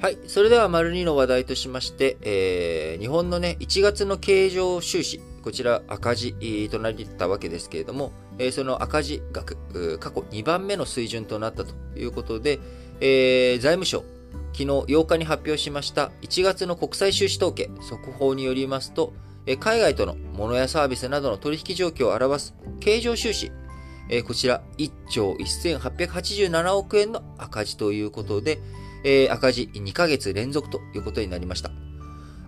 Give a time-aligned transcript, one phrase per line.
[0.00, 0.18] はい。
[0.28, 12.60] それでは、丸2の話題としまして、えー、日本のね、1月の経常収支、こちら赤字となりたわけですけれども、えー、その赤字額、過去2番目の水準となったということで、
[13.02, 14.02] えー、財務省、
[14.54, 19.12] 昨日8日に発表しました1月の国際収支統計速報によりますと、
[19.58, 23.52] 海外との物やサービスなどの取引状況を表す経常収支、
[24.26, 28.60] こちら1兆1887億円の赤字ということで、
[29.04, 31.70] え赤字2ヶ月連続ということになりました。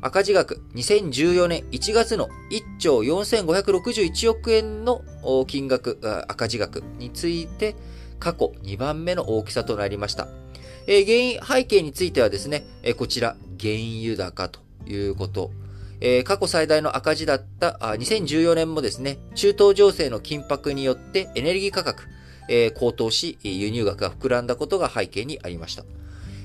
[0.05, 5.03] 赤字額2014年1月の1兆4561億円の
[5.47, 5.99] 金額、
[6.29, 7.77] 赤字額について
[8.19, 10.27] 過去2番目の大きさとなりました。
[10.89, 12.65] え原因、背景についてはですね、
[12.97, 15.53] こちら原油高ということ。
[16.01, 22.09] え過去最大の赤字だった2014年もですね、中東情勢の緊迫によってエネルギー価格、
[22.75, 25.85] 高騰し、輸入額が膨らんだことが背景にありました。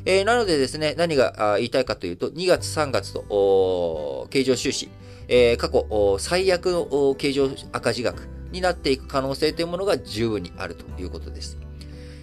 [0.09, 4.88] えー、なのでですね、何が言いたいかというと、2月3月と、経常収支、
[5.27, 11.58] えー、過去最悪の経常赤字額になっていく可能性というものが十分にあるということです。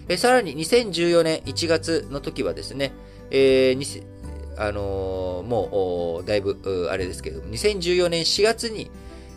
[0.07, 2.91] えー、さらに2014年1月の時はですね、
[3.29, 4.03] えー、
[4.57, 8.89] あのー、もう、だいぶ、あれですけれども、2014年4月に、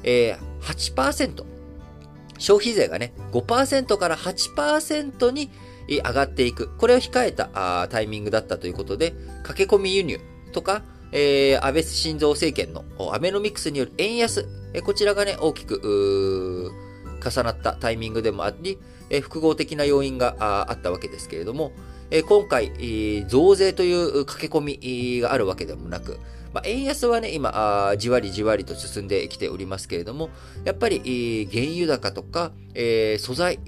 [0.04, 1.44] えー、8%、
[2.38, 5.50] 消費税がね、5%から8%に、
[5.97, 6.69] 上がっていく。
[6.77, 10.20] これを控えたタイミングだったということで、駆け込み輸入
[10.53, 16.70] とか、えー、安倍晋三政権のアベノミクスによる円安、えこちらがね、大きく、
[17.25, 18.78] 重なったタイミングでもあり、
[19.11, 20.36] え複合的な要因が
[20.69, 21.72] あったわけですけれども、
[22.11, 26.19] え今回、え増税という駆け込みがあるわけでもなく、
[26.53, 30.31] まあ、円安はね、今じわりじわりと進んできておりますけれども、
[30.64, 32.53] やっぱり、原油高とか、
[33.19, 33.59] 素材、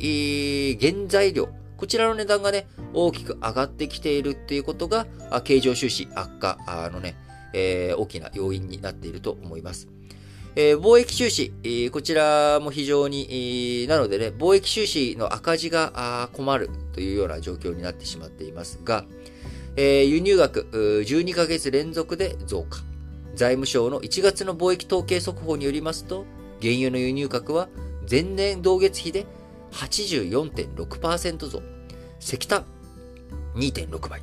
[0.80, 1.48] 原材料、
[1.80, 5.06] こちらの値段がね、大きく上がってきているっていうことが、
[5.44, 6.58] 経常収支悪化
[6.92, 7.16] のね、
[7.54, 9.88] えー、大きな要因になっていると思います。
[10.56, 19.06] えー、貿易収支、えー、こちらも非常に、なのでね、貿易収支の赤字が困るというような状況になってしまっていますが、
[19.76, 22.80] え輸入額12ヶ月連続で増加。
[23.34, 26.26] 財務省の1月の貿易統計速報によりますと、
[26.60, 27.70] 原油の輸入額は
[28.10, 29.24] 前年同月比で
[29.72, 31.62] 84.6%増。
[32.20, 32.64] 石炭
[33.54, 34.22] 2.6倍。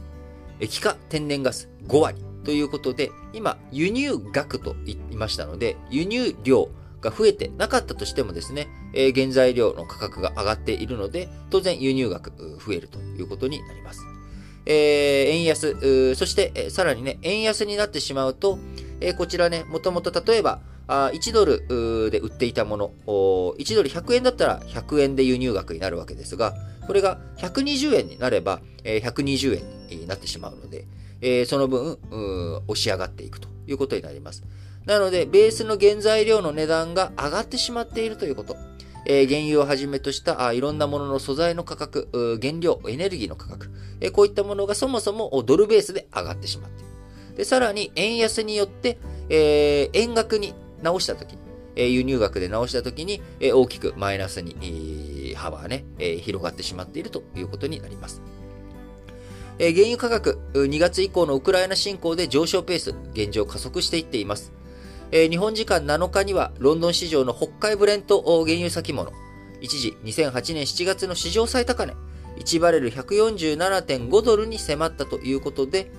[0.59, 2.27] 液化天然ガス5割。
[2.43, 6.69] ということで、今、輸入額と言いましたので、輸入量
[7.01, 12.31] が増えてなかったとしてもですね、えー、原材料の価格が上がっているので、当然輸入額
[12.65, 14.01] 増えるということになります。
[14.65, 18.59] えー、円安、そして、えー、さらにね、円安になってしまうと、
[19.01, 26.55] えー、こちらね、もともと例えば、あ1ドルで売っていたもの、1ドル100円だったら100円で輸入額になるわけですが、
[26.85, 29.57] これが120円になれば、120
[29.91, 31.97] 円になってしまうので、その分、
[32.67, 34.43] 押し上がっていくということになります。
[34.85, 38.55] なので、ベースの原材料の値段が上がってしまっているということ。
[39.05, 43.69] 原油をはじめとしたいろんなものの素材の価格、原料、エネルギーの価格、
[44.11, 47.37] こういったものがそもそもドルベースで上がってしまっている。
[47.37, 48.97] で、さらに円安によって、
[49.29, 51.39] 円額に直したときに、
[51.75, 54.55] え輸入額で直したときに、え大きくマイナスに、
[55.31, 58.21] え幅がね、え広がってしまっているということになります。
[59.59, 64.51] え原油価格、2月以降のウクライナ侵攻で上昇ペース、現状加速していっています。
[65.11, 69.11] え日本時間7日には、ロンドン市場の北海ブレント原油先物、
[69.61, 71.93] 一時2008年7月の市場最高値、
[72.39, 75.91] 1バレル147.5ドルに迫ったということで、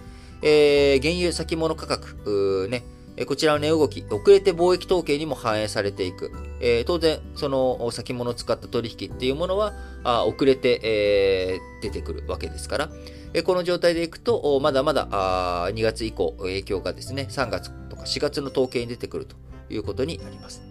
[0.43, 2.84] えー、原油先物価格、ね、
[3.26, 6.30] こちらの値動き、遅れて貿易統計にも反映されていく。
[6.60, 9.72] えー、当然、その先物を使った取引っていうものは、
[10.04, 12.90] あ遅れて、えー、出てくるわけですから、
[13.34, 19.36] えー、この状態でいくと、まだまだあ2月以降、影響がですね、3月とか4月の統計に出てくると
[19.70, 20.62] いうことになります。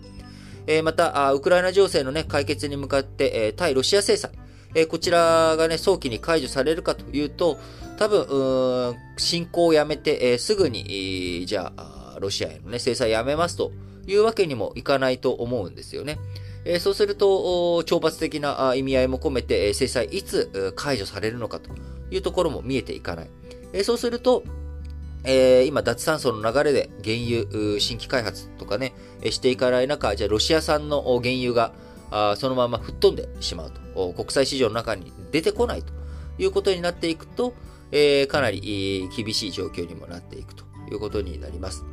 [0.67, 4.31] え、また、ウクライナ情勢の、ね、解決に向かって、え、対ロシア制裁、
[4.75, 7.57] えー、こちらがね、早期に解除されるかというと、
[7.97, 13.71] 多分、侵攻をやめて、えー、すぐに、じゃあ、ロシアへの、ね、制裁やめますと
[14.07, 16.17] いうわけにもいかないと思うんですよね。
[16.65, 21.69] えそうすると、懲罰的な意味合いも込めて、制裁いつ解除されるのかと
[22.11, 23.29] いうところも見えていかない。
[23.73, 24.43] えそうすると、
[25.23, 28.93] え、今、脱炭素の流れで原油、新規開発とかね、
[29.29, 31.73] していかない中、じゃあロシア産の原油が
[32.11, 35.93] あそのまま吹っ飛んでしまうと、国際市場の中に出てこないと
[36.37, 37.53] いうことになっていくと、
[37.91, 41.83] えー、かなり厳しい状況にもなっていくということになります。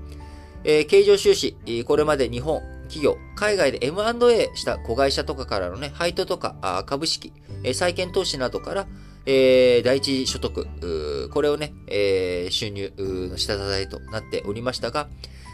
[0.65, 1.57] えー、経常収支、
[1.87, 7.33] これまで日本、企業、海外で M&A した子会社とかからのね、配当とか株式、
[7.73, 8.87] 債券投資などから、
[9.27, 15.09] えー、第一所得、これをね、えー、収入の下支えとなっておりましたが、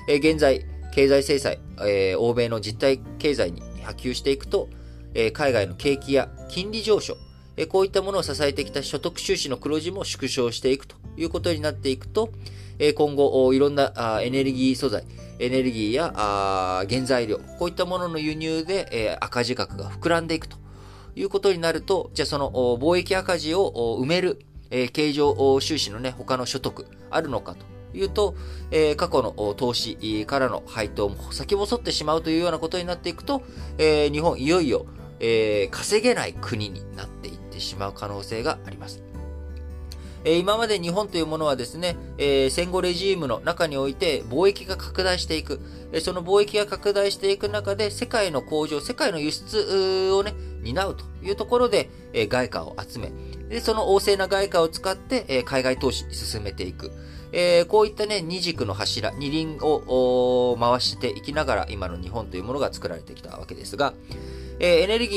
[0.09, 4.69] えー、現在、経済制裁、えー、欧米の実体経済に波及していくと、
[5.15, 7.17] え、海外の景気や金利上昇、
[7.57, 12.31] え、こういったものを支えてきた所得収支の黒字も縮小していくということになっていくと、
[12.79, 15.05] え、今後、いろんなあエネルギー素材、
[15.39, 16.13] エネルギーや
[16.89, 20.57] 原材料、こういったものの輸入で、え、赤字額が膨らんでいくと
[21.15, 24.41] いうことになると、じゃあその貿易赤字を埋める、
[24.71, 27.80] えー、経常収支のね、他の所得あるのかと。
[27.95, 28.35] いうと、
[28.71, 33.43] えー、過去の投資からの配当も先細ってしまうというようなことになっていくと、
[33.79, 34.87] えー、日本いよいよ、
[35.21, 39.03] えー、稼げない国になっていってしまう可能性があります。
[40.23, 45.61] え今まで日本というものはですね、え戦後レジームの中において貿易が拡大していく、
[45.93, 53.13] えその貿易が拡大していく中で世界の工場、世界の輸出をね、担うというところで、え外貨を集め、
[53.51, 56.93] でその旺盛な外貨を使って、え海外投資進めていく。
[57.33, 63.93] えー、こういったね、二軸の柱、二輪を回していきながら、今の日本というものが作られてきたわけですが、
[64.61, 65.17] えー、エネルギ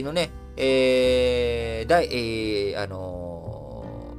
[0.00, 4.14] ーのね、えー、大、えー、あの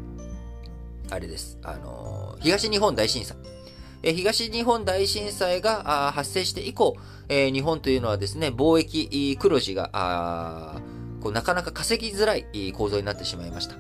[1.08, 3.38] ー、あれです、あの、東日本大震災。
[4.02, 6.96] え、東日本大震災が発生して以降、
[7.28, 10.82] え、日本というのはですね、貿易黒字が、
[11.20, 13.76] こうなかなか稼ぎづらい構造になってしまいました。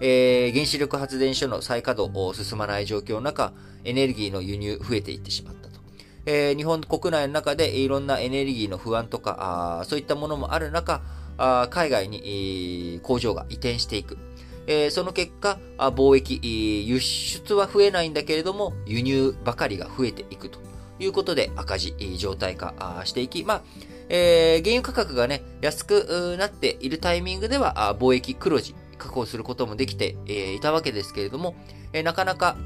[0.00, 3.52] えー、原子力発電所の再稼働を進まない状況の中、
[3.84, 5.80] エネルギーの輸入増えていってしまったと。
[6.26, 11.02] えー、日本国内の中でいろんなエネルギーの不安とか、あそういったものもある中、
[11.36, 14.18] あ海外に、えー、工場が移転していく。
[14.66, 20.58] えー、その結果、貿易、輸出は増えないんだけれども、輸入ばかりが増えていくと
[20.98, 23.62] いうことで赤字状態化していき、まあ、
[24.08, 31.54] えー、原油価格がね、安くなっているタイミングでは、貿易黒字確保することもできて、えいたわけですけれども、
[31.92, 32.56] えなかなか、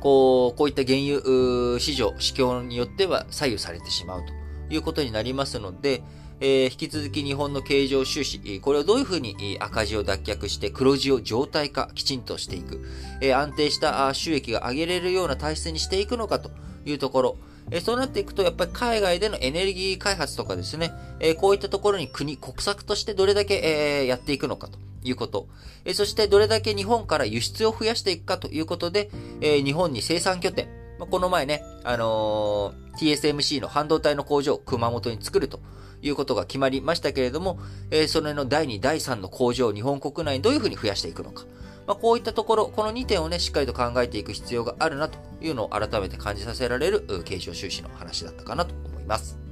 [0.00, 6.02] こう、こういった原油市場、市況によっては左右されてしまうということになりますので、
[6.40, 12.82] えー、引き続き日本の経常収支、これをどういうふうに赤字を脱却して黒字を状態化きちんとしていく、
[13.20, 16.50] えー、安定した収益が上げれるような体質にしていくのかと
[16.86, 17.36] いうところ、
[17.70, 23.54] えそうなっていくと、やっぱり海外でのエネルギー開発とかですね、えこういったところに国、国策としてどれだけ、
[24.02, 25.46] えやっていくのかということ。
[25.84, 30.68] えそしてどれだけ日本から輸出を増やしていくかということで、え日本に生産拠点、
[30.98, 35.60] まこの前ね、あのー、TSMC の半導体の工場を熊本に作ると
[36.02, 41.44] いうことが決まりましたけれども、えそれの第2、第3の工場を日本国内にどういうふうに増やしていくのか。
[41.86, 49.49] まあ、こういったところ、この2点をね、しっかりと考えていく必要があるなというのを改めて感じさせられる経常収支の話だったかなと思います。